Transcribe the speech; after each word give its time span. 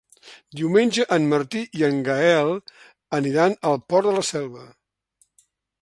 Diumenge 0.59 1.05
en 1.17 1.27
Martí 1.33 1.61
i 1.81 1.85
en 1.89 1.99
Gaël 2.09 2.51
aniran 3.21 3.57
al 3.73 3.81
Port 3.93 4.11
de 4.13 4.19
la 4.21 4.29
Selva. 4.35 4.69